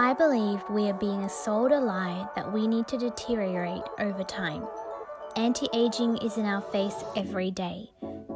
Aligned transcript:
I 0.00 0.12
believe 0.12 0.62
we 0.70 0.88
are 0.88 0.94
being 0.94 1.28
sold 1.28 1.72
a 1.72 1.80
lie 1.80 2.28
that 2.36 2.52
we 2.52 2.68
need 2.68 2.86
to 2.86 2.96
deteriorate 2.96 3.82
over 3.98 4.22
time. 4.22 4.64
Anti 5.34 5.66
aging 5.74 6.18
is 6.18 6.36
in 6.36 6.46
our 6.46 6.60
face 6.60 6.94
every 7.16 7.50
day. 7.50 7.90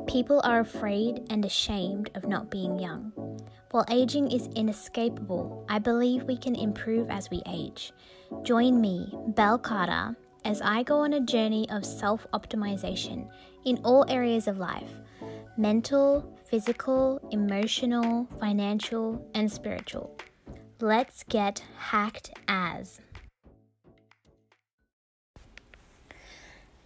People 0.09 0.41
are 0.43 0.59
afraid 0.59 1.25
and 1.31 1.45
ashamed 1.45 2.11
of 2.17 2.27
not 2.27 2.51
being 2.51 2.81
young. 2.81 3.13
While 3.71 3.87
aging 3.89 4.33
is 4.33 4.49
inescapable, 4.57 5.65
I 5.69 5.79
believe 5.79 6.25
we 6.25 6.37
can 6.37 6.57
improve 6.57 7.09
as 7.11 7.31
we 7.31 7.43
age. 7.47 7.93
Join 8.43 8.81
me, 8.81 9.17
Belle 9.29 9.59
Carter, 9.59 10.17
as 10.45 10.61
I 10.63 10.83
go 10.83 10.99
on 10.99 11.13
a 11.13 11.21
journey 11.21 11.71
of 11.71 11.87
self 11.87 12.27
optimization 12.35 13.31
in 13.65 13.79
all 13.85 14.05
areas 14.09 14.49
of 14.49 14.59
life 14.59 14.91
mental, 15.57 16.37
physical, 16.45 17.21
emotional, 17.31 18.27
financial, 18.41 19.25
and 19.37 19.51
spiritual. 19.51 20.19
Let's 20.83 21.23
get 21.23 21.63
hacked 21.79 22.33
as. 22.49 22.99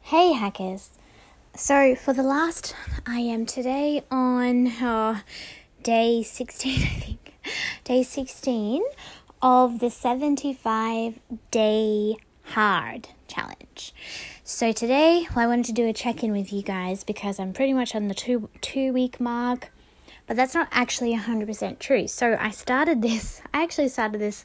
Hey, 0.02 0.34
hackers. 0.34 0.90
So, 1.54 1.94
for 1.94 2.12
the 2.12 2.22
last, 2.22 2.76
I 3.06 3.20
am 3.20 3.46
today 3.46 4.02
on 4.10 4.66
uh, 4.66 5.22
day 5.82 6.22
16, 6.22 6.74
I 6.82 6.84
think, 6.84 7.32
day 7.84 8.02
16 8.02 8.82
of 9.40 9.78
the 9.78 9.88
75 9.88 11.18
day 11.50 12.16
hard 12.42 13.08
challenge. 13.28 13.94
So 14.44 14.72
today, 14.72 15.26
well, 15.34 15.46
I 15.46 15.48
wanted 15.48 15.64
to 15.64 15.72
do 15.72 15.88
a 15.88 15.94
check 15.94 16.22
in 16.22 16.32
with 16.32 16.52
you 16.52 16.60
guys 16.60 17.02
because 17.02 17.40
I'm 17.40 17.54
pretty 17.54 17.72
much 17.72 17.94
on 17.94 18.08
the 18.08 18.14
two 18.14 18.50
two 18.60 18.92
week 18.92 19.18
mark, 19.18 19.72
but 20.26 20.36
that's 20.36 20.54
not 20.54 20.68
actually 20.70 21.14
100% 21.16 21.78
true. 21.78 22.06
So 22.06 22.36
I 22.40 22.50
started 22.50 23.02
this, 23.02 23.40
I 23.54 23.62
actually 23.62 23.88
started 23.88 24.20
this 24.20 24.44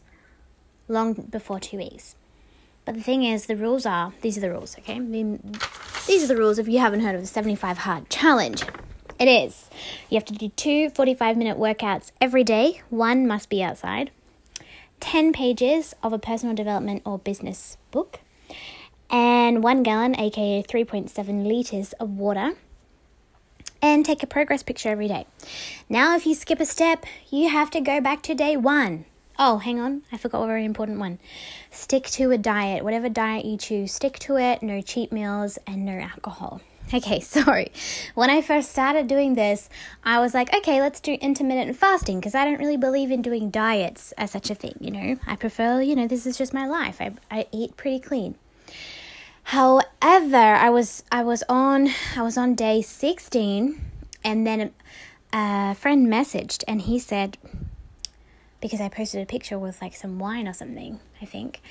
long 0.88 1.14
before 1.14 1.60
two 1.60 1.78
weeks. 1.78 2.16
But 2.84 2.96
the 2.96 3.02
thing 3.02 3.24
is, 3.24 3.46
the 3.46 3.56
rules 3.56 3.86
are 3.86 4.14
these 4.22 4.38
are 4.38 4.42
the 4.42 4.50
rules, 4.50 4.78
okay? 4.80 5.00
These 6.08 6.24
are 6.24 6.28
the 6.28 6.36
rules 6.36 6.58
if 6.58 6.68
you 6.68 6.80
haven't 6.80 7.02
heard 7.02 7.14
of 7.14 7.22
the 7.22 7.28
75 7.28 7.80
hard 7.80 8.10
challenge. 8.10 8.64
It 9.20 9.28
is. 9.28 9.70
You 10.10 10.16
have 10.16 10.26
to 10.26 10.34
do 10.34 10.50
two 10.50 10.90
45 10.90 11.38
minute 11.38 11.58
workouts 11.60 12.12
every 12.20 12.44
day. 12.44 12.82
One 12.90 13.28
must 13.28 13.50
be 13.50 13.62
outside. 13.62 14.10
10 15.00 15.32
pages 15.32 15.94
of 16.02 16.12
a 16.12 16.20
personal 16.20 16.56
development 16.56 17.04
or 17.06 17.20
business 17.20 17.78
book 17.92 18.20
and 19.12 19.62
one 19.62 19.84
gallon, 19.84 20.18
aka 20.18 20.64
3.7 20.64 21.46
liters 21.46 21.94
of 21.94 22.12
water, 22.12 22.54
and 23.82 24.06
take 24.06 24.24
a 24.24 24.28
progress 24.28 24.64
picture 24.64 24.90
every 24.90 25.08
day. 25.08 25.26
Now, 25.90 26.16
if 26.16 26.26
you 26.26 26.36
skip 26.36 26.60
a 26.60 26.66
step, 26.66 27.06
you 27.30 27.50
have 27.50 27.72
to 27.72 27.82
go 27.82 28.02
back 28.02 28.22
to 28.24 28.36
day 28.36 28.58
one. 28.58 29.06
Oh, 29.40 29.58
hang 29.58 29.80
on, 29.80 30.04
I 30.12 30.18
forgot 30.18 30.44
a 30.44 30.48
very 30.48 30.66
important 30.66 31.00
one. 31.00 31.18
Stick 31.72 32.04
to 32.12 32.32
a 32.32 32.38
diet, 32.38 32.84
whatever 32.84 33.10
diet 33.10 33.46
you 33.46 33.58
choose, 33.58 33.92
stick 33.92 34.20
to 34.20 34.38
it, 34.38 34.62
no 34.62 34.82
cheat 34.82 35.12
meals, 35.12 35.58
and 35.66 35.86
no 35.86 35.94
alcohol. 35.94 36.62
Okay, 36.94 37.20
sorry. 37.22 37.72
When 38.14 38.30
I 38.30 38.42
first 38.42 38.72
started 38.72 39.08
doing 39.08 39.36
this, 39.36 39.70
I 40.04 40.20
was 40.20 40.34
like, 40.34 40.54
okay, 40.54 40.82
let's 40.82 41.00
do 41.00 41.14
intermittent 41.14 41.76
fasting 41.78 42.20
because 42.20 42.36
I 42.36 42.46
don't 42.46 42.60
really 42.60 42.78
believe 42.78 43.12
in 43.12 43.22
doing 43.22 43.50
diets 43.50 44.12
as 44.18 44.32
such 44.32 44.50
a 44.50 44.56
thing, 44.56 44.76
you 44.80 44.92
know. 44.92 45.18
I 45.26 45.36
prefer, 45.36 45.82
you 45.82 45.96
know, 45.96 46.08
this 46.08 46.26
is 46.26 46.38
just 46.38 46.54
my 46.54 46.68
life. 46.68 47.02
I, 47.02 47.14
I 47.30 47.48
eat 47.52 47.78
pretty 47.78 48.00
clean. 48.00 48.36
However, 49.44 50.38
I 50.38 50.70
was 50.70 51.04
I 51.12 51.24
was 51.24 51.44
on 51.50 51.90
I 52.16 52.22
was 52.22 52.38
on 52.38 52.56
day 52.56 52.82
16 52.82 53.82
and 54.24 54.48
then 54.48 54.72
a 55.34 55.76
friend 55.76 56.08
messaged 56.08 56.64
and 56.68 56.82
he 56.82 57.00
said 57.00 57.38
because 58.62 58.80
I 58.80 58.90
posted 58.90 59.22
a 59.22 59.26
picture 59.26 59.58
with 59.58 59.82
like 59.82 59.96
some 59.96 60.20
wine 60.20 60.48
or 60.48 60.54
something, 60.54 61.00
I 61.22 61.26
think. 61.26 61.62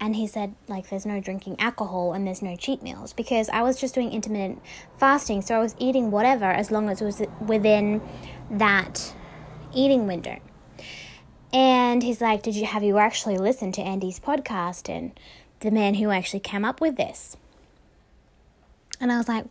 And 0.00 0.14
he 0.14 0.26
said 0.28 0.54
like 0.68 0.88
there's 0.88 1.04
no 1.04 1.20
drinking 1.20 1.56
alcohol 1.58 2.12
and 2.12 2.26
there's 2.26 2.40
no 2.42 2.54
cheat 2.54 2.82
meals 2.82 3.12
because 3.12 3.48
I 3.48 3.62
was 3.62 3.80
just 3.80 3.94
doing 3.94 4.12
intermittent 4.12 4.62
fasting, 4.96 5.42
so 5.42 5.56
I 5.56 5.58
was 5.58 5.74
eating 5.78 6.10
whatever 6.10 6.46
as 6.46 6.70
long 6.70 6.88
as 6.88 7.02
it 7.02 7.04
was 7.04 7.22
within 7.40 8.00
that 8.50 9.14
eating 9.74 10.06
window. 10.06 10.38
And 11.52 12.02
he's 12.02 12.20
like, 12.20 12.42
"Did 12.42 12.54
you 12.54 12.66
have 12.66 12.84
you 12.84 12.98
actually 12.98 13.38
listened 13.38 13.74
to 13.74 13.82
Andy's 13.82 14.20
podcast 14.20 14.88
and 14.88 15.18
the 15.60 15.70
man 15.70 15.94
who 15.94 16.10
actually 16.10 16.40
came 16.40 16.64
up 16.64 16.80
with 16.80 16.96
this. 16.96 17.36
And 19.00 19.12
I 19.12 19.18
was 19.18 19.28
like, 19.28 19.46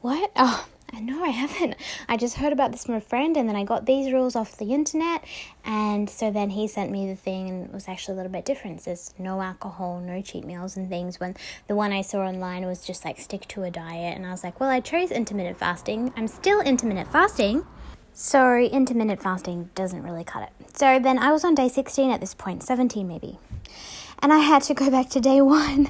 what? 0.00 0.30
Oh, 0.36 0.66
I 0.92 1.00
know 1.00 1.24
I 1.24 1.28
haven't. 1.28 1.74
I 2.08 2.16
just 2.16 2.36
heard 2.36 2.52
about 2.52 2.72
this 2.72 2.84
from 2.84 2.94
a 2.94 3.00
friend 3.00 3.36
and 3.36 3.48
then 3.48 3.56
I 3.56 3.64
got 3.64 3.86
these 3.86 4.12
rules 4.12 4.36
off 4.36 4.56
the 4.56 4.72
internet. 4.72 5.24
And 5.64 6.08
so 6.08 6.30
then 6.30 6.50
he 6.50 6.68
sent 6.68 6.90
me 6.90 7.08
the 7.08 7.16
thing 7.16 7.48
and 7.48 7.64
it 7.66 7.72
was 7.72 7.88
actually 7.88 8.14
a 8.14 8.16
little 8.18 8.32
bit 8.32 8.44
different. 8.44 8.82
Says 8.82 9.12
no 9.18 9.40
alcohol, 9.40 10.00
no 10.00 10.22
cheat 10.22 10.44
meals 10.44 10.76
and 10.76 10.88
things. 10.88 11.18
When 11.18 11.34
the 11.66 11.74
one 11.74 11.92
I 11.92 12.02
saw 12.02 12.20
online 12.20 12.66
was 12.66 12.84
just 12.84 13.04
like 13.04 13.18
stick 13.18 13.48
to 13.48 13.64
a 13.64 13.70
diet. 13.70 14.16
And 14.16 14.26
I 14.26 14.30
was 14.30 14.44
like, 14.44 14.60
well, 14.60 14.70
I 14.70 14.80
chose 14.80 15.10
intermittent 15.10 15.58
fasting. 15.58 16.12
I'm 16.16 16.28
still 16.28 16.60
intermittent 16.60 17.10
fasting. 17.10 17.66
So 18.12 18.56
intermittent 18.56 19.22
fasting 19.22 19.70
doesn't 19.74 20.02
really 20.02 20.24
cut 20.24 20.44
it. 20.44 20.78
So 20.78 20.98
then 20.98 21.18
I 21.18 21.32
was 21.32 21.44
on 21.44 21.54
day 21.54 21.68
16 21.68 22.10
at 22.10 22.20
this 22.20 22.32
point, 22.32 22.62
17 22.62 23.06
maybe 23.06 23.38
and 24.20 24.32
I 24.32 24.38
had 24.38 24.62
to 24.62 24.74
go 24.74 24.90
back 24.90 25.08
to 25.10 25.20
day 25.20 25.40
one. 25.40 25.88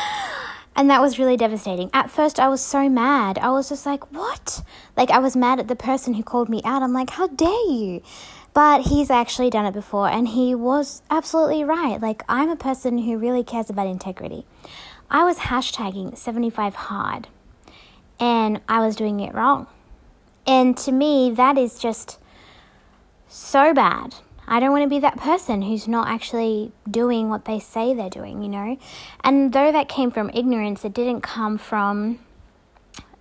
and 0.76 0.90
that 0.90 1.00
was 1.00 1.18
really 1.18 1.36
devastating. 1.36 1.90
At 1.92 2.10
first, 2.10 2.38
I 2.38 2.48
was 2.48 2.60
so 2.60 2.88
mad. 2.88 3.38
I 3.38 3.50
was 3.50 3.68
just 3.68 3.86
like, 3.86 4.12
what? 4.12 4.62
Like, 4.96 5.10
I 5.10 5.18
was 5.18 5.36
mad 5.36 5.58
at 5.58 5.68
the 5.68 5.76
person 5.76 6.14
who 6.14 6.22
called 6.22 6.48
me 6.48 6.60
out. 6.64 6.82
I'm 6.82 6.92
like, 6.92 7.10
how 7.10 7.28
dare 7.28 7.70
you? 7.70 8.02
But 8.52 8.82
he's 8.82 9.10
actually 9.10 9.50
done 9.50 9.66
it 9.66 9.74
before, 9.74 10.08
and 10.08 10.28
he 10.28 10.54
was 10.54 11.02
absolutely 11.10 11.62
right. 11.64 12.00
Like, 12.00 12.22
I'm 12.28 12.48
a 12.48 12.56
person 12.56 12.98
who 12.98 13.18
really 13.18 13.44
cares 13.44 13.68
about 13.68 13.86
integrity. 13.86 14.46
I 15.10 15.24
was 15.24 15.38
hashtagging 15.38 16.16
75 16.16 16.74
hard, 16.74 17.28
and 18.18 18.60
I 18.68 18.84
was 18.84 18.96
doing 18.96 19.20
it 19.20 19.34
wrong. 19.34 19.66
And 20.46 20.76
to 20.78 20.92
me, 20.92 21.30
that 21.32 21.58
is 21.58 21.78
just 21.78 22.18
so 23.28 23.74
bad. 23.74 24.14
I 24.48 24.60
don't 24.60 24.70
want 24.70 24.84
to 24.84 24.88
be 24.88 25.00
that 25.00 25.16
person 25.16 25.62
who's 25.62 25.88
not 25.88 26.08
actually 26.08 26.72
doing 26.88 27.28
what 27.28 27.44
they 27.46 27.58
say 27.58 27.94
they're 27.94 28.08
doing, 28.08 28.42
you 28.42 28.48
know? 28.48 28.78
And 29.24 29.52
though 29.52 29.72
that 29.72 29.88
came 29.88 30.10
from 30.10 30.30
ignorance, 30.34 30.84
it 30.84 30.94
didn't 30.94 31.22
come 31.22 31.58
from 31.58 32.20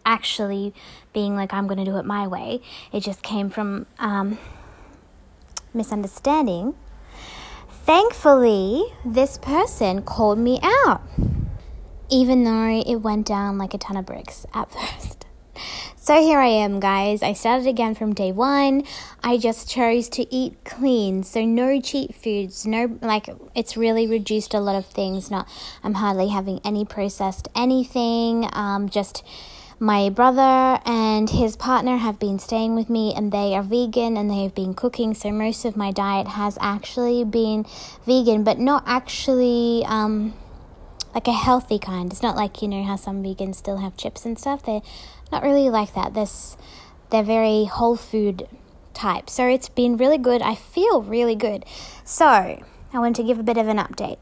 actually 0.05 0.73
being 1.13 1.35
like, 1.35 1.53
I'm 1.53 1.67
going 1.67 1.79
to 1.79 1.85
do 1.85 1.97
it 1.97 2.05
my 2.05 2.27
way. 2.27 2.61
It 2.91 2.99
just 3.01 3.23
came 3.23 3.49
from 3.49 3.87
um, 3.97 4.37
misunderstanding. 5.73 6.75
Thankfully, 7.69 8.83
this 9.03 9.37
person 9.37 10.01
called 10.01 10.39
me 10.39 10.59
out, 10.63 11.01
even 12.09 12.43
though 12.43 12.81
it 12.85 12.97
went 12.97 13.25
down 13.25 13.57
like 13.57 13.73
a 13.73 13.77
ton 13.77 13.97
of 13.97 14.05
bricks 14.05 14.45
at 14.53 14.71
first. 14.99 15.14
So 16.05 16.21
here 16.21 16.37
I 16.37 16.49
am, 16.49 16.79
guys. 16.79 17.23
I 17.23 17.33
started 17.33 17.65
again 17.65 17.95
from 17.95 18.13
day 18.13 18.31
one. 18.31 18.83
I 19.23 19.39
just 19.39 19.67
chose 19.67 20.07
to 20.09 20.31
eat 20.31 20.55
clean, 20.63 21.23
so 21.23 21.43
no 21.43 21.81
cheat 21.81 22.13
foods, 22.13 22.63
no 22.63 22.99
like 23.01 23.27
it's 23.55 23.75
really 23.75 24.05
reduced 24.05 24.53
a 24.53 24.59
lot 24.59 24.75
of 24.75 24.85
things. 24.85 25.31
Not 25.31 25.49
I'm 25.83 25.95
hardly 25.95 26.27
having 26.27 26.59
any 26.63 26.85
processed 26.85 27.47
anything. 27.55 28.47
Um, 28.53 28.87
just 28.87 29.25
my 29.79 30.09
brother 30.09 30.79
and 30.85 31.27
his 31.27 31.55
partner 31.55 31.97
have 31.97 32.19
been 32.19 32.37
staying 32.37 32.75
with 32.75 32.87
me 32.87 33.11
and 33.17 33.31
they 33.31 33.55
are 33.55 33.63
vegan 33.63 34.15
and 34.15 34.29
they 34.29 34.43
have 34.43 34.53
been 34.53 34.75
cooking 34.75 35.15
so 35.15 35.31
most 35.31 35.65
of 35.65 35.75
my 35.75 35.91
diet 35.91 36.27
has 36.27 36.55
actually 36.61 37.23
been 37.25 37.65
vegan 38.05 38.43
but 38.43 38.59
not 38.59 38.83
actually 38.85 39.83
um, 39.87 40.33
like 41.15 41.27
a 41.27 41.33
healthy 41.33 41.77
kind 41.77 42.11
it's 42.11 42.21
not 42.21 42.37
like 42.37 42.61
you 42.61 42.69
know 42.69 42.83
how 42.83 42.95
some 42.95 43.21
vegans 43.21 43.55
still 43.55 43.77
have 43.77 43.97
chips 43.97 44.25
and 44.25 44.39
stuff 44.39 44.63
they're 44.63 44.81
not 45.31 45.43
really 45.43 45.69
like 45.69 45.93
that. 45.93 46.13
This 46.13 46.57
they're 47.09 47.23
very 47.23 47.65
whole 47.65 47.95
food 47.95 48.47
type. 48.93 49.29
So 49.29 49.47
it's 49.47 49.69
been 49.69 49.97
really 49.97 50.17
good. 50.17 50.41
I 50.41 50.55
feel 50.55 51.01
really 51.01 51.35
good. 51.35 51.65
So 52.03 52.25
I 52.25 52.63
want 52.93 53.15
to 53.17 53.23
give 53.23 53.39
a 53.39 53.43
bit 53.43 53.57
of 53.57 53.67
an 53.67 53.77
update. 53.77 54.17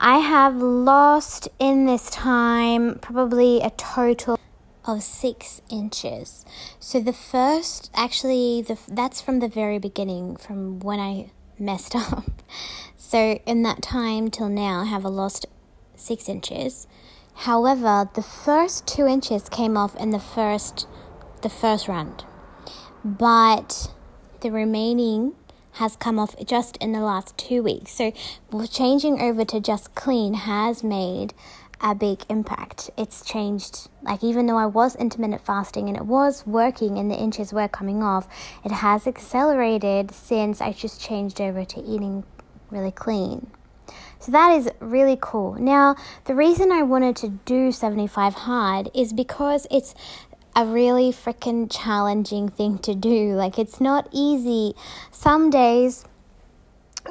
I 0.00 0.18
have 0.18 0.56
lost 0.56 1.48
in 1.58 1.86
this 1.86 2.08
time 2.10 2.98
probably 3.00 3.60
a 3.60 3.70
total 3.70 4.38
of 4.84 5.02
six 5.02 5.60
inches. 5.68 6.44
So 6.80 7.00
the 7.00 7.12
first, 7.12 7.90
actually, 7.94 8.62
the 8.62 8.78
that's 8.88 9.20
from 9.20 9.40
the 9.40 9.48
very 9.48 9.78
beginning, 9.78 10.36
from 10.36 10.80
when 10.80 11.00
I 11.00 11.30
messed 11.58 11.94
up. 12.14 12.42
So 12.96 13.40
in 13.44 13.62
that 13.62 13.82
time 13.82 14.30
till 14.30 14.48
now, 14.48 14.82
I 14.82 14.84
have 14.86 15.04
lost 15.04 15.46
six 15.96 16.28
inches. 16.28 16.86
However, 17.42 18.10
the 18.14 18.22
first 18.22 18.86
two 18.86 19.06
inches 19.06 19.48
came 19.48 19.76
off 19.76 19.94
in 19.96 20.10
the 20.10 20.18
first 20.18 20.88
the 21.42 21.48
first 21.48 21.86
round, 21.86 22.24
but 23.04 23.92
the 24.40 24.50
remaining 24.50 25.34
has 25.74 25.94
come 25.94 26.18
off 26.18 26.34
just 26.44 26.76
in 26.78 26.90
the 26.90 27.00
last 27.00 27.38
two 27.38 27.62
weeks. 27.62 27.92
So 27.92 28.12
changing 28.68 29.20
over 29.20 29.44
to 29.44 29.60
just 29.60 29.94
clean 29.94 30.34
has 30.34 30.82
made 30.82 31.32
a 31.80 31.94
big 31.94 32.24
impact. 32.28 32.90
It's 32.96 33.24
changed, 33.24 33.88
like, 34.02 34.24
even 34.24 34.46
though 34.46 34.58
I 34.58 34.66
was 34.66 34.96
intermittent 34.96 35.42
fasting 35.42 35.86
and 35.86 35.96
it 35.96 36.06
was 36.06 36.44
working 36.44 36.98
and 36.98 37.08
the 37.08 37.14
inches 37.14 37.52
were 37.52 37.68
coming 37.68 38.02
off, 38.02 38.26
it 38.64 38.72
has 38.72 39.06
accelerated 39.06 40.10
since 40.10 40.60
I 40.60 40.72
just 40.72 41.00
changed 41.00 41.40
over 41.40 41.64
to 41.64 41.80
eating 41.80 42.24
really 42.70 42.90
clean. 42.90 43.52
So 44.20 44.32
that 44.32 44.52
is 44.56 44.68
really 44.80 45.18
cool. 45.20 45.54
Now, 45.54 45.96
the 46.24 46.34
reason 46.34 46.72
I 46.72 46.82
wanted 46.82 47.16
to 47.16 47.28
do 47.44 47.72
75 47.72 48.34
hard 48.34 48.90
is 48.94 49.12
because 49.12 49.66
it's 49.70 49.94
a 50.56 50.66
really 50.66 51.12
freaking 51.12 51.70
challenging 51.70 52.48
thing 52.48 52.78
to 52.78 52.94
do. 52.94 53.34
Like, 53.34 53.58
it's 53.58 53.80
not 53.80 54.08
easy. 54.10 54.74
Some 55.12 55.50
days, 55.50 56.04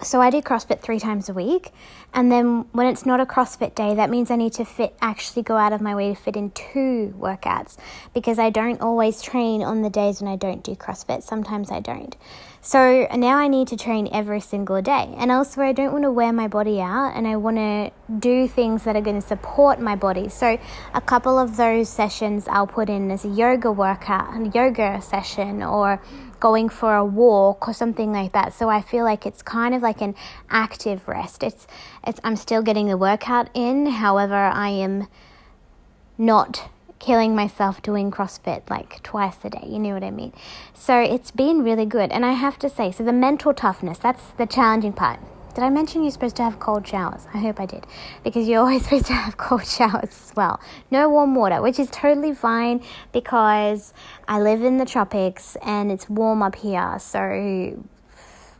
so 0.03 0.21
I 0.21 0.29
do 0.29 0.41
CrossFit 0.41 0.81
three 0.81 0.99
times 0.99 1.29
a 1.29 1.33
week, 1.33 1.71
and 2.13 2.31
then 2.31 2.65
when 2.71 2.87
it's 2.87 3.05
not 3.05 3.19
a 3.19 3.25
CrossFit 3.25 3.75
day, 3.75 3.95
that 3.95 4.09
means 4.09 4.31
I 4.31 4.35
need 4.35 4.53
to 4.53 4.65
fit 4.65 4.95
actually 5.01 5.43
go 5.43 5.57
out 5.57 5.73
of 5.73 5.81
my 5.81 5.95
way 5.95 6.09
to 6.09 6.15
fit 6.15 6.35
in 6.35 6.51
two 6.51 7.13
workouts 7.17 7.77
because 8.13 8.39
I 8.39 8.49
don't 8.49 8.81
always 8.81 9.21
train 9.21 9.63
on 9.63 9.81
the 9.81 9.89
days 9.89 10.21
when 10.21 10.31
I 10.31 10.35
don't 10.35 10.63
do 10.63 10.75
CrossFit. 10.75 11.23
Sometimes 11.23 11.71
I 11.71 11.79
don't. 11.79 12.15
So 12.61 13.07
now 13.15 13.37
I 13.37 13.47
need 13.47 13.69
to 13.69 13.77
train 13.77 14.09
every 14.11 14.41
single 14.41 14.81
day. 14.81 15.13
And 15.17 15.31
also, 15.31 15.61
I 15.61 15.71
don't 15.71 15.93
want 15.93 16.03
to 16.03 16.11
wear 16.11 16.33
my 16.33 16.49
body 16.49 16.81
out 16.81 17.13
and 17.15 17.25
I 17.25 17.37
want 17.37 17.57
to 17.57 17.91
do 18.19 18.47
things 18.47 18.83
that 18.83 18.95
are 18.95 19.01
going 19.01 19.21
to 19.21 19.25
support 19.25 19.79
my 19.79 19.95
body. 19.95 20.27
So, 20.27 20.57
a 20.93 20.99
couple 20.99 21.39
of 21.39 21.55
those 21.55 21.87
sessions 21.87 22.45
I'll 22.47 22.67
put 22.67 22.89
in 22.89 23.09
as 23.09 23.23
a 23.23 23.29
yoga 23.29 23.71
workout, 23.71 24.35
a 24.35 24.49
yoga 24.49 25.01
session, 25.01 25.63
or 25.63 26.01
going 26.39 26.69
for 26.69 26.95
a 26.95 27.05
walk 27.05 27.67
or 27.67 27.73
something 27.73 28.11
like 28.11 28.31
that. 28.33 28.53
So 28.53 28.69
I 28.69 28.81
feel 28.81 29.03
like 29.03 29.25
it's 29.25 29.41
kind 29.41 29.73
of 29.73 29.81
like 29.81 30.01
an 30.01 30.15
active 30.49 31.07
rest. 31.07 31.43
It's 31.43 31.67
it's 32.05 32.19
I'm 32.23 32.35
still 32.35 32.61
getting 32.61 32.87
the 32.87 32.97
workout 32.97 33.49
in, 33.53 33.87
however, 33.87 34.35
I 34.35 34.69
am 34.69 35.07
not 36.17 36.69
killing 36.99 37.35
myself 37.35 37.81
doing 37.81 38.09
CrossFit 38.11 38.69
like 38.69 39.01
twice 39.03 39.37
a 39.43 39.49
day. 39.49 39.65
You 39.67 39.79
know 39.79 39.93
what 39.93 40.03
I 40.03 40.11
mean? 40.11 40.33
So 40.73 40.99
it's 40.99 41.31
been 41.31 41.63
really 41.63 41.85
good. 41.85 42.11
And 42.11 42.25
I 42.25 42.33
have 42.33 42.57
to 42.59 42.69
say, 42.69 42.91
so 42.91 43.03
the 43.03 43.13
mental 43.13 43.53
toughness, 43.53 43.99
that's 43.99 44.29
the 44.37 44.45
challenging 44.45 44.93
part. 44.93 45.19
Did 45.57 45.63
I 45.63 45.71
mention 45.71 46.03
you're 46.03 46.11
supposed 46.11 46.35
to 46.35 46.43
have 46.43 46.59
cold 46.59 46.85
showers? 46.85 47.25
I 47.33 47.39
hope 47.39 47.59
I 47.59 47.65
did. 47.65 47.87
Because 48.23 48.47
you're 48.47 48.59
always 48.63 48.83
supposed 48.83 49.07
to 49.07 49.13
have 49.13 49.37
cold 49.37 49.65
showers 49.65 50.03
as 50.03 50.31
well. 50.35 50.59
No 50.91 51.09
warm 51.09 51.33
water, 51.33 51.63
which 51.63 51.79
is 51.79 51.89
totally 51.89 52.35
fine 52.35 52.83
because 53.11 53.91
I 54.27 54.39
live 54.39 54.61
in 54.61 54.77
the 54.77 54.85
tropics 54.85 55.57
and 55.63 55.91
it's 55.91 56.07
warm 56.07 56.43
up 56.43 56.53
here. 56.53 56.99
So 56.99 57.83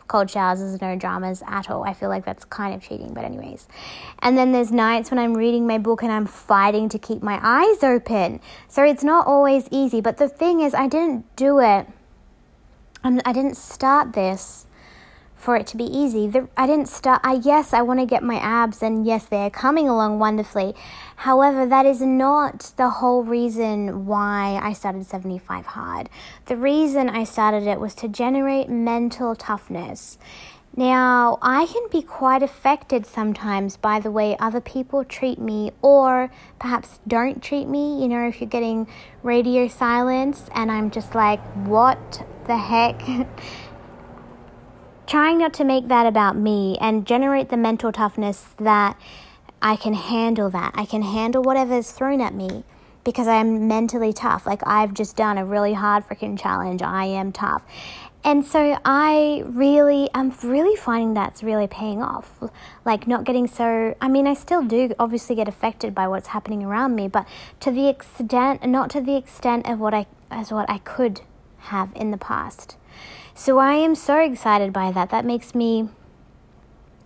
cold 0.07 0.31
showers, 0.31 0.57
there's 0.57 0.81
no 0.81 0.95
dramas 0.95 1.43
at 1.45 1.69
all. 1.69 1.83
I 1.83 1.93
feel 1.93 2.09
like 2.09 2.25
that's 2.25 2.45
kind 2.45 2.73
of 2.73 2.81
cheating, 2.81 3.13
but 3.13 3.23
anyways. 3.23 3.67
And 4.17 4.35
then 4.35 4.51
there's 4.51 4.71
nights 4.71 5.11
when 5.11 5.19
I'm 5.19 5.35
reading 5.35 5.67
my 5.67 5.77
book 5.77 6.01
and 6.01 6.11
I'm 6.11 6.25
fighting 6.25 6.89
to 6.89 6.97
keep 6.97 7.21
my 7.21 7.39
eyes 7.43 7.83
open. 7.83 8.39
So 8.69 8.83
it's 8.83 9.03
not 9.03 9.27
always 9.27 9.67
easy. 9.69 10.01
But 10.01 10.17
the 10.17 10.27
thing 10.27 10.61
is, 10.61 10.73
I 10.73 10.87
didn't 10.87 11.35
do 11.35 11.59
it. 11.59 11.85
Um, 13.03 13.21
I 13.23 13.33
didn't 13.33 13.55
start 13.55 14.13
this 14.13 14.66
for 15.37 15.55
it 15.55 15.67
to 15.67 15.77
be 15.77 15.85
easy. 15.85 16.27
The, 16.27 16.49
I 16.57 16.65
didn't 16.65 16.89
start, 16.89 17.21
I, 17.23 17.33
yes, 17.35 17.71
I 17.71 17.83
want 17.83 17.99
to 17.99 18.05
get 18.05 18.23
my 18.23 18.37
abs, 18.37 18.81
and 18.81 19.05
yes, 19.05 19.25
they're 19.25 19.49
coming 19.49 19.87
along 19.87 20.19
wonderfully. 20.19 20.73
However, 21.17 21.65
that 21.65 21.85
is 21.85 22.01
not 22.01 22.73
the 22.75 22.89
whole 22.89 23.23
reason 23.23 24.05
why 24.05 24.59
I 24.61 24.73
started 24.73 25.05
75 25.05 25.67
Hard. 25.67 26.09
The 26.47 26.57
reason 26.57 27.09
I 27.09 27.23
started 27.23 27.63
it 27.63 27.79
was 27.79 27.93
to 27.95 28.07
generate 28.07 28.69
mental 28.69 29.35
toughness. 29.35 30.17
Now, 30.75 31.39
I 31.41 31.65
can 31.65 31.87
be 31.91 32.03
quite 32.03 32.43
affected 32.43 33.07
sometimes 33.07 33.77
by 33.77 33.99
the 33.99 34.11
way 34.11 34.37
other 34.39 34.61
people 34.61 35.03
treat 35.03 35.39
me 35.39 35.71
or 35.81 36.29
perhaps 36.59 36.99
don't 37.07 37.41
treat 37.41 37.67
me. 37.67 37.99
You 37.99 38.07
know, 38.07 38.27
if 38.27 38.39
you're 38.39 38.49
getting 38.49 38.87
radio 39.23 39.67
silence 39.67 40.47
and 40.53 40.71
I'm 40.71 40.91
just 40.91 41.15
like, 41.15 41.39
what 41.65 42.23
the 42.45 42.57
heck? 42.57 43.01
trying 45.07 45.37
not 45.37 45.53
to 45.53 45.63
make 45.63 45.87
that 45.87 46.05
about 46.05 46.35
me 46.35 46.77
and 46.79 47.07
generate 47.07 47.49
the 47.49 47.57
mental 47.57 47.91
toughness 47.91 48.45
that 48.57 48.99
I 49.61 49.75
can 49.75 49.93
handle 49.93 50.49
that. 50.49 50.73
I 50.75 50.85
can 50.85 51.01
handle 51.01 51.41
whatever 51.41 51.75
is 51.75 51.91
thrown 51.91 52.21
at 52.21 52.33
me 52.33 52.63
because 53.03 53.27
I'm 53.27 53.67
mentally 53.67 54.11
tough. 54.11 54.45
Like 54.45 54.61
I've 54.67 54.93
just 54.93 55.15
done 55.15 55.37
a 55.37 55.45
really 55.45 55.73
hard 55.73 56.03
freaking 56.05 56.37
challenge. 56.37 56.81
I 56.81 57.05
am 57.05 57.31
tough. 57.31 57.63
And 58.23 58.45
so 58.45 58.77
I 58.83 59.43
really, 59.45 60.09
I'm 60.13 60.33
really 60.43 60.75
finding 60.75 61.13
that's 61.13 61.41
really 61.41 61.67
paying 61.67 62.01
off. 62.01 62.43
Like 62.83 63.07
not 63.07 63.23
getting 63.23 63.47
so, 63.47 63.95
I 64.01 64.09
mean, 64.09 64.27
I 64.27 64.33
still 64.33 64.61
do 64.61 64.93
obviously 64.99 65.35
get 65.35 65.47
affected 65.47 65.95
by 65.95 66.09
what's 66.09 66.27
happening 66.27 66.63
around 66.63 66.95
me, 66.95 67.07
but 67.07 67.25
to 67.61 67.71
the 67.71 67.87
extent, 67.87 68.67
not 68.67 68.89
to 68.89 69.01
the 69.01 69.15
extent 69.15 69.69
of 69.69 69.79
what 69.79 69.93
I, 69.93 70.07
as 70.29 70.51
what 70.51 70.69
I 70.69 70.79
could 70.79 71.21
have 71.59 71.93
in 71.95 72.11
the 72.11 72.17
past. 72.17 72.75
So 73.37 73.59
I 73.59 73.73
am 73.75 73.93
so 73.93 74.17
excited 74.17 74.73
by 74.73 74.91
that. 74.91 75.11
That 75.11 75.23
makes 75.23 75.53
me, 75.53 75.89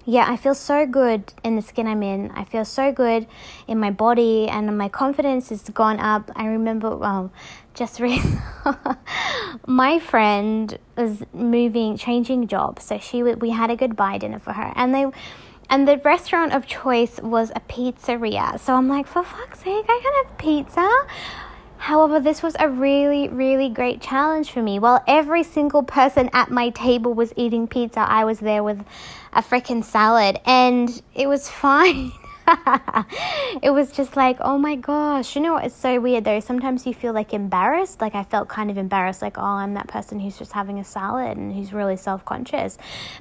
yeah, 0.06 0.32
I 0.32 0.38
feel 0.38 0.56
so 0.56 0.86
good 0.86 1.34
in 1.44 1.58
the 1.58 1.62
skin 1.62 1.88
I'm 1.88 2.02
in. 2.02 2.32
I 2.32 2.46
feel 2.46 2.64
so 2.64 2.94
good 2.94 3.28
in 3.68 3.78
my 3.80 3.92
body, 3.92 4.48
and 4.48 4.78
my 4.78 4.88
confidence 4.88 5.50
has 5.50 5.64
gone 5.64 6.00
up. 6.00 6.32
I 6.34 6.48
remember, 6.48 6.96
well, 6.96 7.34
just 7.74 8.00
recently, 8.00 8.40
my 9.68 10.00
friend 10.00 10.80
was 10.96 11.22
moving, 11.34 11.98
changing 11.98 12.48
jobs. 12.48 12.86
So 12.86 12.98
she, 12.98 13.22
we 13.24 13.50
had 13.50 13.70
a 13.70 13.76
goodbye 13.76 14.18
dinner 14.18 14.40
for 14.40 14.54
her, 14.54 14.72
and 14.78 14.96
they 14.96 15.08
and 15.70 15.86
the 15.86 15.98
restaurant 15.98 16.54
of 16.54 16.66
choice 16.66 17.20
was 17.20 17.52
a 17.58 17.60
pizzeria. 17.60 18.58
So 18.58 18.76
I'm 18.76 18.88
like, 18.88 19.06
for 19.06 19.24
fuck's 19.24 19.60
sake, 19.60 19.86
I 19.88 20.00
can 20.02 20.14
have 20.26 20.38
pizza. 20.38 20.90
However, 21.82 22.20
this 22.20 22.44
was 22.44 22.56
a 22.60 22.70
really, 22.70 23.28
really 23.28 23.68
great 23.68 24.02
challenge 24.02 24.52
for 24.52 24.62
me. 24.62 24.78
While 24.78 25.04
every 25.08 25.42
single 25.42 25.82
person 25.82 26.30
at 26.32 26.52
my 26.52 26.70
table 26.70 27.16
was 27.16 27.34
eating 27.36 27.68
pizza, 27.68 28.02
I 28.02 28.24
was 28.24 28.38
there 28.38 28.64
with 28.64 28.86
a 29.34 29.42
freaking 29.42 29.84
salad, 29.84 30.40
and 30.46 31.02
it 31.16 31.28
was 31.28 31.50
fine. 31.64 32.12
it 33.62 33.72
was 33.72 33.92
just 33.92 34.16
like, 34.16 34.38
oh 34.42 34.58
my 34.58 34.76
gosh. 34.76 35.36
You 35.36 35.42
know 35.42 35.54
what? 35.54 35.66
It's 35.66 35.76
so 35.76 36.00
weird 36.00 36.24
though. 36.24 36.40
Sometimes 36.40 36.86
you 36.86 36.94
feel 36.94 37.14
like 37.14 37.34
embarrassed. 37.34 38.02
Like 38.02 38.16
I 38.16 38.24
felt 38.24 38.48
kind 38.50 38.72
of 38.72 38.78
embarrassed, 38.78 39.22
like, 39.22 39.38
oh, 39.38 39.44
I'm 39.44 39.74
that 39.76 39.88
person 39.88 40.20
who's 40.20 40.38
just 40.38 40.52
having 40.52 40.80
a 40.80 40.84
salad 40.84 41.38
and 41.38 41.54
who's 41.54 41.74
really 41.74 41.98
self 41.98 42.26
conscious. 42.26 42.78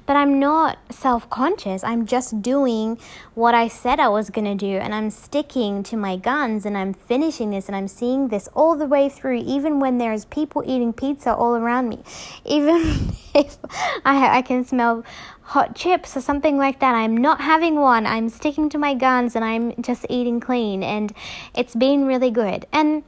But 0.07 0.17
I'm 0.17 0.39
not 0.39 0.79
self 0.91 1.29
conscious. 1.31 1.85
I'm 1.85 2.07
just 2.07 2.43
doing 2.43 2.99
what 3.35 3.55
I 3.55 3.69
said 3.69 4.01
I 4.01 4.09
was 4.09 4.31
going 4.31 4.47
to 4.47 4.55
do. 4.55 4.79
And 4.79 4.95
I'm 4.95 5.11
sticking 5.11 5.83
to 5.85 5.97
my 5.97 6.17
guns 6.17 6.67
and 6.67 6.77
I'm 6.77 6.95
finishing 6.95 7.51
this 7.51 7.67
and 7.67 7.77
I'm 7.77 7.89
seeing 7.89 8.29
this 8.29 8.49
all 8.55 8.77
the 8.77 8.87
way 8.87 9.09
through, 9.09 9.43
even 9.45 9.81
when 9.81 9.99
there's 9.99 10.25
people 10.27 10.63
eating 10.67 10.93
pizza 10.93 11.35
all 11.35 11.57
around 11.57 11.89
me. 11.89 12.03
Even 12.45 13.13
if 13.35 13.59
I, 14.05 14.39
I 14.39 14.43
can 14.43 14.65
smell 14.65 15.05
hot 15.51 15.75
chips 15.75 16.17
or 16.17 16.21
something 16.21 16.57
like 16.57 16.79
that. 16.79 16.95
I'm 16.95 17.17
not 17.17 17.41
having 17.41 17.75
one. 17.75 18.07
I'm 18.07 18.29
sticking 18.29 18.69
to 18.69 18.79
my 18.79 18.95
guns 18.95 19.35
and 19.35 19.45
I'm 19.45 19.75
just 19.83 20.07
eating 20.09 20.39
clean 20.39 20.85
and 20.85 21.13
it's 21.57 21.75
been 21.75 22.07
really 22.07 22.31
good. 22.31 22.67
And 22.73 23.03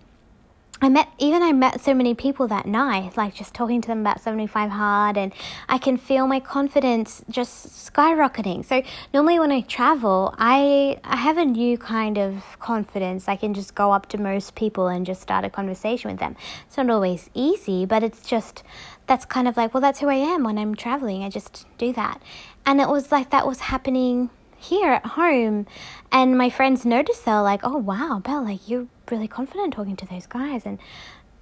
I 0.83 0.89
met 0.89 1.09
even 1.19 1.45
I 1.45 1.53
met 1.53 1.81
so 1.81 1.95
many 1.95 2.13
people 2.13 2.49
that 2.49 2.67
night, 2.67 3.17
like 3.17 3.35
just 3.35 3.55
talking 3.55 3.81
to 3.81 3.87
them 3.87 4.01
about 4.01 4.21
75 4.21 4.69
hard 4.69 5.17
and 5.17 5.33
I 5.69 5.79
can 5.79 5.97
feel 5.97 6.27
my 6.27 6.41
confidence 6.41 7.25
just 7.31 7.69
skyrocketing. 7.69 8.65
So 8.65 8.83
normally 9.15 9.39
when 9.39 9.53
I 9.53 9.61
travel, 9.61 10.35
I 10.39 10.99
I 11.05 11.17
have 11.19 11.39
a 11.39 11.45
new 11.45 11.79
kind 11.79 12.19
of 12.19 12.59
confidence. 12.59 13.29
I 13.29 13.37
can 13.37 13.55
just 13.55 13.77
go 13.77 13.93
up 13.93 14.09
to 14.09 14.19
most 14.19 14.57
people 14.57 14.89
and 14.89 15.07
just 15.07 15.23
start 15.23 15.45
a 15.45 15.51
conversation 15.51 16.11
with 16.11 16.19
them. 16.19 16.35
It's 16.67 16.77
not 16.77 16.91
always 16.91 17.31
easy, 17.33 17.87
but 17.87 18.03
it's 18.03 18.23
just 18.27 18.65
that's 19.07 19.25
kind 19.25 19.47
of 19.47 19.57
like, 19.57 19.73
well, 19.75 19.81
that's 19.81 20.01
who 20.01 20.09
I 20.09 20.15
am 20.15 20.43
when 20.43 20.59
I'm 20.59 20.75
traveling. 20.75 21.23
I 21.23 21.29
just 21.29 21.65
do 21.79 21.93
that. 21.93 22.21
And 22.67 22.81
it 22.81 22.89
was 22.89 23.13
like 23.13 23.31
that 23.31 23.47
was 23.47 23.61
happening 23.61 24.31
here 24.63 24.93
at 24.93 25.05
home. 25.05 25.67
And 26.11 26.39
my 26.39 26.51
friends 26.51 26.85
noticed, 26.85 27.25
they're 27.25 27.43
like, 27.43 27.61
oh, 27.65 27.79
wow, 27.79 28.21
Belle, 28.25 28.45
like 28.45 28.69
you're 28.69 28.87
really 29.11 29.29
confident 29.29 29.75
talking 29.75 29.97
to 29.97 30.07
those 30.07 30.27
guys. 30.27 30.65
And 30.65 30.79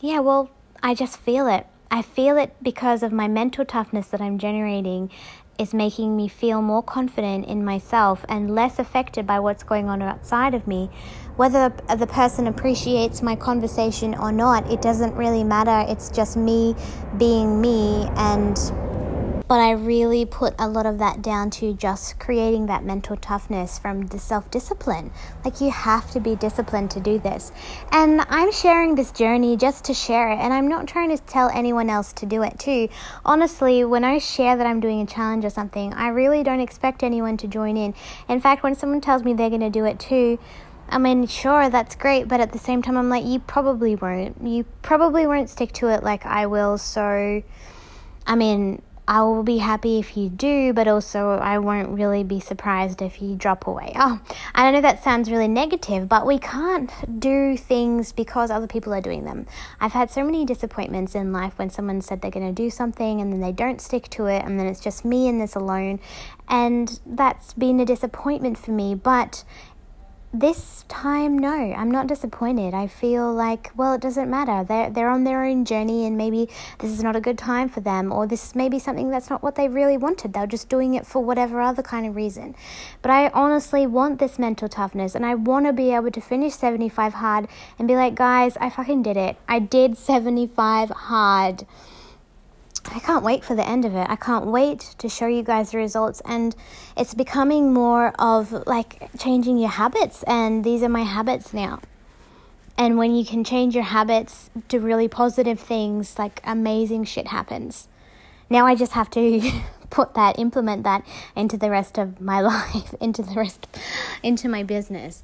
yeah, 0.00 0.20
well, 0.20 0.50
I 0.82 0.94
just 0.94 1.18
feel 1.18 1.46
it. 1.46 1.66
I 1.90 2.02
feel 2.02 2.36
it 2.36 2.54
because 2.62 3.02
of 3.02 3.12
my 3.12 3.28
mental 3.28 3.64
toughness 3.64 4.08
that 4.08 4.20
I'm 4.20 4.38
generating 4.38 5.10
is 5.58 5.74
making 5.74 6.16
me 6.16 6.26
feel 6.26 6.62
more 6.62 6.82
confident 6.82 7.44
in 7.44 7.64
myself 7.64 8.24
and 8.28 8.54
less 8.54 8.78
affected 8.78 9.26
by 9.26 9.38
what's 9.40 9.62
going 9.62 9.88
on 9.90 10.00
outside 10.00 10.54
of 10.54 10.66
me. 10.66 10.88
Whether 11.36 11.68
the 11.96 12.06
person 12.06 12.46
appreciates 12.46 13.20
my 13.22 13.36
conversation 13.36 14.14
or 14.14 14.32
not, 14.32 14.70
it 14.70 14.80
doesn't 14.80 15.14
really 15.14 15.44
matter. 15.44 15.84
It's 15.90 16.08
just 16.10 16.36
me 16.36 16.74
being 17.18 17.60
me 17.60 18.08
and 18.16 18.56
but 19.50 19.58
I 19.58 19.72
really 19.72 20.24
put 20.24 20.54
a 20.60 20.68
lot 20.68 20.86
of 20.86 20.98
that 20.98 21.22
down 21.22 21.50
to 21.58 21.74
just 21.74 22.20
creating 22.20 22.66
that 22.66 22.84
mental 22.84 23.16
toughness 23.16 23.80
from 23.80 24.06
the 24.06 24.18
self 24.20 24.48
discipline. 24.48 25.10
Like, 25.44 25.60
you 25.60 25.72
have 25.72 26.08
to 26.12 26.20
be 26.20 26.36
disciplined 26.36 26.92
to 26.92 27.00
do 27.00 27.18
this. 27.18 27.50
And 27.90 28.20
I'm 28.28 28.52
sharing 28.52 28.94
this 28.94 29.10
journey 29.10 29.56
just 29.56 29.86
to 29.86 29.92
share 29.92 30.30
it, 30.30 30.38
and 30.38 30.52
I'm 30.52 30.68
not 30.68 30.86
trying 30.86 31.08
to 31.10 31.20
tell 31.24 31.48
anyone 31.48 31.90
else 31.90 32.12
to 32.12 32.26
do 32.26 32.44
it 32.44 32.60
too. 32.60 32.90
Honestly, 33.24 33.84
when 33.84 34.04
I 34.04 34.18
share 34.18 34.56
that 34.56 34.68
I'm 34.68 34.78
doing 34.78 35.00
a 35.00 35.06
challenge 35.06 35.44
or 35.44 35.50
something, 35.50 35.94
I 35.94 36.10
really 36.10 36.44
don't 36.44 36.60
expect 36.60 37.02
anyone 37.02 37.36
to 37.38 37.48
join 37.48 37.76
in. 37.76 37.92
In 38.28 38.40
fact, 38.40 38.62
when 38.62 38.76
someone 38.76 39.00
tells 39.00 39.24
me 39.24 39.34
they're 39.34 39.48
going 39.48 39.62
to 39.62 39.68
do 39.68 39.84
it 39.84 39.98
too, 39.98 40.38
I 40.88 40.98
mean, 40.98 41.26
sure, 41.26 41.68
that's 41.68 41.96
great, 41.96 42.28
but 42.28 42.38
at 42.38 42.52
the 42.52 42.60
same 42.60 42.82
time, 42.82 42.96
I'm 42.96 43.08
like, 43.08 43.24
you 43.24 43.40
probably 43.40 43.96
won't. 43.96 44.36
You 44.44 44.62
probably 44.82 45.26
won't 45.26 45.50
stick 45.50 45.72
to 45.72 45.88
it 45.88 46.04
like 46.04 46.24
I 46.24 46.46
will. 46.46 46.78
So, 46.78 47.42
I 48.28 48.36
mean, 48.36 48.82
I 49.10 49.22
will 49.22 49.42
be 49.42 49.58
happy 49.58 49.98
if 49.98 50.16
you 50.16 50.28
do, 50.28 50.72
but 50.72 50.86
also 50.86 51.30
I 51.30 51.58
won't 51.58 51.88
really 51.88 52.22
be 52.22 52.38
surprised 52.38 53.02
if 53.02 53.20
you 53.20 53.34
drop 53.34 53.66
away. 53.66 53.92
Oh, 53.96 54.20
I 54.54 54.70
know 54.70 54.80
that 54.80 55.02
sounds 55.02 55.28
really 55.28 55.48
negative, 55.48 56.08
but 56.08 56.28
we 56.28 56.38
can't 56.38 56.92
do 57.18 57.56
things 57.56 58.12
because 58.12 58.52
other 58.52 58.68
people 58.68 58.94
are 58.94 59.00
doing 59.00 59.24
them. 59.24 59.48
I've 59.80 59.94
had 59.94 60.12
so 60.12 60.22
many 60.22 60.44
disappointments 60.44 61.16
in 61.16 61.32
life 61.32 61.58
when 61.58 61.70
someone 61.70 62.02
said 62.02 62.22
they're 62.22 62.30
going 62.30 62.54
to 62.54 62.62
do 62.62 62.70
something 62.70 63.20
and 63.20 63.32
then 63.32 63.40
they 63.40 63.50
don't 63.50 63.80
stick 63.80 64.08
to 64.10 64.26
it, 64.26 64.44
and 64.44 64.60
then 64.60 64.68
it's 64.68 64.78
just 64.78 65.04
me 65.04 65.26
and 65.26 65.40
this 65.40 65.56
alone. 65.56 65.98
And 66.48 67.00
that's 67.04 67.52
been 67.54 67.80
a 67.80 67.84
disappointment 67.84 68.58
for 68.58 68.70
me, 68.70 68.94
but 68.94 69.42
this 70.32 70.84
time, 70.86 71.36
no, 71.36 71.50
I'm 71.50 71.90
not 71.90 72.06
disappointed. 72.06 72.72
I 72.72 72.86
feel 72.86 73.32
like, 73.32 73.72
well, 73.76 73.94
it 73.94 74.00
doesn't 74.00 74.30
matter. 74.30 74.62
They're, 74.62 74.88
they're 74.88 75.10
on 75.10 75.24
their 75.24 75.44
own 75.44 75.64
journey, 75.64 76.06
and 76.06 76.16
maybe 76.16 76.48
this 76.78 76.92
is 76.92 77.02
not 77.02 77.16
a 77.16 77.20
good 77.20 77.36
time 77.36 77.68
for 77.68 77.80
them, 77.80 78.12
or 78.12 78.28
this 78.28 78.54
may 78.54 78.68
be 78.68 78.78
something 78.78 79.10
that's 79.10 79.28
not 79.28 79.42
what 79.42 79.56
they 79.56 79.68
really 79.68 79.96
wanted. 79.96 80.32
They're 80.32 80.46
just 80.46 80.68
doing 80.68 80.94
it 80.94 81.04
for 81.04 81.22
whatever 81.22 81.60
other 81.60 81.82
kind 81.82 82.06
of 82.06 82.14
reason. 82.14 82.54
But 83.02 83.10
I 83.10 83.30
honestly 83.30 83.88
want 83.88 84.20
this 84.20 84.38
mental 84.38 84.68
toughness, 84.68 85.16
and 85.16 85.26
I 85.26 85.34
want 85.34 85.66
to 85.66 85.72
be 85.72 85.92
able 85.92 86.12
to 86.12 86.20
finish 86.20 86.54
75 86.54 87.14
hard 87.14 87.48
and 87.76 87.88
be 87.88 87.96
like, 87.96 88.14
guys, 88.14 88.56
I 88.58 88.70
fucking 88.70 89.02
did 89.02 89.16
it. 89.16 89.36
I 89.48 89.58
did 89.58 89.98
75 89.98 90.90
hard. 90.90 91.66
I 92.86 92.98
can't 92.98 93.24
wait 93.24 93.44
for 93.44 93.54
the 93.54 93.66
end 93.66 93.84
of 93.84 93.94
it. 93.94 94.06
I 94.08 94.16
can't 94.16 94.46
wait 94.46 94.80
to 94.98 95.08
show 95.08 95.26
you 95.26 95.42
guys 95.42 95.70
the 95.70 95.78
results. 95.78 96.22
And 96.24 96.56
it's 96.96 97.14
becoming 97.14 97.72
more 97.72 98.12
of 98.18 98.52
like 98.66 99.10
changing 99.18 99.58
your 99.58 99.70
habits. 99.70 100.22
And 100.24 100.64
these 100.64 100.82
are 100.82 100.88
my 100.88 101.02
habits 101.02 101.52
now. 101.52 101.80
And 102.78 102.96
when 102.96 103.14
you 103.14 103.24
can 103.24 103.44
change 103.44 103.74
your 103.74 103.84
habits 103.84 104.48
to 104.68 104.80
really 104.80 105.08
positive 105.08 105.60
things, 105.60 106.18
like 106.18 106.40
amazing 106.44 107.04
shit 107.04 107.28
happens. 107.28 107.88
Now 108.48 108.66
I 108.66 108.74
just 108.74 108.92
have 108.92 109.10
to 109.10 109.42
put 109.90 110.14
that, 110.14 110.38
implement 110.38 110.84
that 110.84 111.04
into 111.36 111.56
the 111.56 111.70
rest 111.70 111.98
of 111.98 112.20
my 112.20 112.40
life, 112.40 112.94
into 113.00 113.22
the 113.22 113.34
rest, 113.34 113.68
into 114.22 114.48
my 114.48 114.62
business. 114.62 115.22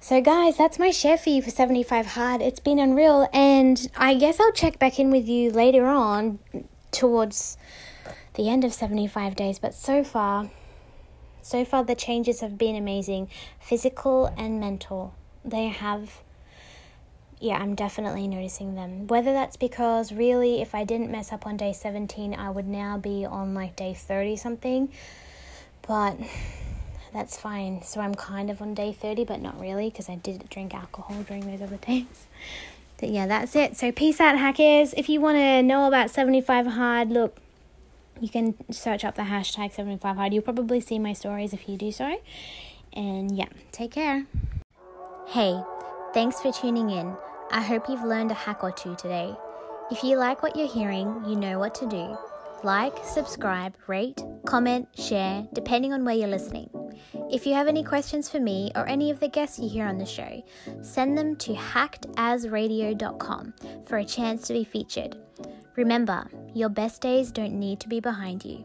So, 0.00 0.20
guys, 0.20 0.56
that's 0.56 0.78
my 0.78 0.90
share 0.90 1.18
for 1.18 1.30
you 1.30 1.42
for 1.42 1.50
75 1.50 2.06
Hard. 2.06 2.40
It's 2.42 2.60
been 2.60 2.78
unreal. 2.78 3.28
And 3.32 3.90
I 3.96 4.14
guess 4.14 4.40
I'll 4.40 4.52
check 4.52 4.78
back 4.78 4.98
in 4.98 5.10
with 5.10 5.28
you 5.28 5.50
later 5.50 5.86
on 5.86 6.38
towards 6.94 7.58
the 8.34 8.48
end 8.48 8.64
of 8.64 8.72
75 8.72 9.36
days, 9.36 9.58
but 9.58 9.74
so 9.74 10.02
far, 10.02 10.50
so 11.42 11.64
far 11.64 11.84
the 11.84 11.94
changes 11.94 12.40
have 12.40 12.56
been 12.56 12.76
amazing, 12.76 13.28
physical 13.60 14.32
and 14.38 14.60
mental. 14.60 15.14
They 15.44 15.68
have 15.68 16.22
yeah, 17.40 17.58
I'm 17.58 17.74
definitely 17.74 18.26
noticing 18.26 18.74
them. 18.74 19.06
Whether 19.06 19.34
that's 19.34 19.56
because 19.58 20.12
really, 20.12 20.62
if 20.62 20.74
I 20.74 20.84
didn't 20.84 21.10
mess 21.10 21.30
up 21.30 21.46
on 21.46 21.58
day 21.58 21.74
17, 21.74 22.34
I 22.34 22.48
would 22.48 22.66
now 22.66 22.96
be 22.96 23.26
on 23.26 23.52
like 23.52 23.76
day 23.76 23.92
30 23.92 24.36
something. 24.36 24.88
But 25.86 26.16
that's 27.12 27.38
fine. 27.38 27.82
So 27.82 28.00
I'm 28.00 28.14
kind 28.14 28.50
of 28.50 28.62
on 28.62 28.72
day 28.72 28.92
30, 28.92 29.24
but 29.24 29.42
not 29.42 29.60
really 29.60 29.90
because 29.90 30.08
I 30.08 30.14
did 30.14 30.48
drink 30.48 30.74
alcohol 30.74 31.22
during 31.24 31.46
those 31.46 31.60
other 31.60 31.76
days 31.86 32.26
yeah, 33.02 33.26
that's 33.26 33.54
it. 33.56 33.76
So 33.76 33.92
peace 33.92 34.20
out, 34.20 34.38
hackers. 34.38 34.94
If 34.96 35.08
you 35.08 35.20
want 35.20 35.36
to 35.36 35.62
know 35.62 35.86
about 35.86 36.10
75 36.10 36.66
Hard, 36.66 37.10
look, 37.10 37.36
you 38.20 38.28
can 38.28 38.54
search 38.72 39.04
up 39.04 39.16
the 39.16 39.22
hashtag 39.22 39.72
75 39.72 40.16
Hard. 40.16 40.32
You'll 40.32 40.42
probably 40.42 40.80
see 40.80 40.98
my 40.98 41.12
stories 41.12 41.52
if 41.52 41.68
you 41.68 41.76
do 41.76 41.92
so. 41.92 42.20
And 42.92 43.36
yeah, 43.36 43.48
take 43.72 43.92
care. 43.92 44.26
Hey, 45.28 45.60
thanks 46.12 46.40
for 46.40 46.52
tuning 46.52 46.90
in. 46.90 47.14
I 47.50 47.60
hope 47.60 47.88
you've 47.88 48.04
learned 48.04 48.30
a 48.30 48.34
hack 48.34 48.62
or 48.62 48.72
two 48.72 48.94
today. 48.96 49.34
If 49.90 50.02
you 50.02 50.16
like 50.16 50.42
what 50.42 50.56
you're 50.56 50.68
hearing, 50.68 51.24
you 51.26 51.36
know 51.36 51.58
what 51.58 51.74
to 51.76 51.86
do. 51.86 52.16
Like, 52.62 52.94
subscribe, 53.04 53.74
rate, 53.86 54.22
comment, 54.46 54.88
share, 54.96 55.46
depending 55.52 55.92
on 55.92 56.04
where 56.04 56.14
you're 56.14 56.28
listening. 56.28 56.70
If 57.34 57.46
you 57.48 57.54
have 57.54 57.66
any 57.66 57.82
questions 57.82 58.30
for 58.30 58.38
me 58.38 58.70
or 58.76 58.86
any 58.86 59.10
of 59.10 59.18
the 59.18 59.26
guests 59.26 59.58
you 59.58 59.68
hear 59.68 59.86
on 59.86 59.98
the 59.98 60.06
show, 60.06 60.40
send 60.82 61.18
them 61.18 61.34
to 61.38 61.52
hackedasradio.com 61.52 63.54
for 63.88 63.98
a 63.98 64.04
chance 64.04 64.46
to 64.46 64.52
be 64.52 64.62
featured. 64.62 65.16
Remember, 65.74 66.30
your 66.54 66.68
best 66.68 67.02
days 67.02 67.32
don't 67.32 67.58
need 67.58 67.80
to 67.80 67.88
be 67.88 67.98
behind 67.98 68.44
you. 68.44 68.64